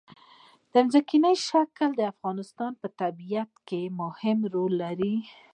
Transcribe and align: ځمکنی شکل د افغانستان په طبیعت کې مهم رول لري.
ځمکنی 0.73 1.35
شکل 1.49 1.89
د 1.95 2.01
افغانستان 2.13 2.71
په 2.81 2.87
طبیعت 3.01 3.51
کې 3.67 3.81
مهم 4.01 4.37
رول 4.53 4.73
لري. 4.83 5.15